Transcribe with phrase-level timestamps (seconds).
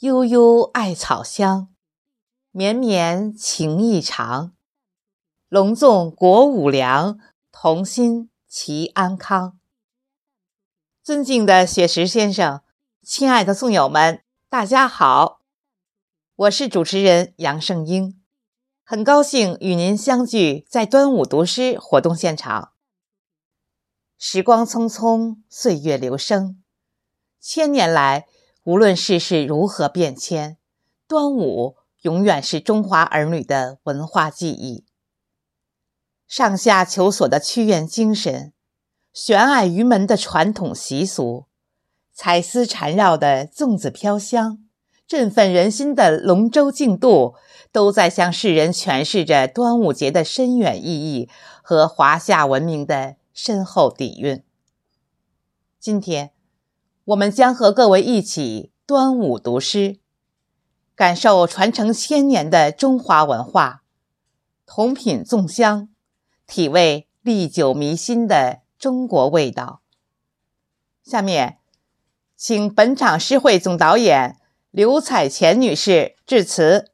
[0.00, 1.68] 悠悠艾草香，
[2.52, 4.56] 绵绵情意长。
[5.46, 7.20] 隆重国五粮，
[7.52, 9.58] 同心齐安康。
[11.02, 12.62] 尊敬的雪石先生，
[13.02, 15.42] 亲爱的宋友们，大家好，
[16.34, 18.18] 我是主持人杨胜英，
[18.82, 22.72] 很高兴与您相聚在端午读诗活动现场。
[24.16, 26.62] 时光匆匆，岁月流声，
[27.38, 28.26] 千年来，
[28.64, 30.58] 无论世事如何变迁，
[31.08, 34.84] 端午永远是中华儿女的文化记忆。
[36.28, 38.52] 上下求索的屈原精神，
[39.12, 41.46] 悬爱于门的传统习俗，
[42.12, 44.58] 彩丝缠绕的粽子飘香，
[45.06, 47.34] 振奋人心的龙舟竞渡，
[47.72, 51.28] 都在向世人诠释着端午节的深远意义
[51.62, 54.44] 和华夏文明的深厚底蕴。
[55.80, 56.30] 今天，
[57.04, 59.98] 我们将和各位一起端午读诗，
[60.94, 63.82] 感受传承千年的中华文化，
[64.66, 65.88] 同品粽香。
[66.46, 69.82] 体味历久弥新的中国味道。
[71.04, 71.58] 下面，
[72.36, 74.36] 请本场诗会总导演
[74.72, 76.89] 刘彩乾女士致辞。